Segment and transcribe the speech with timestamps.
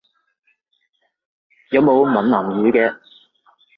[1.69, 2.99] 有冇閩南語嘅？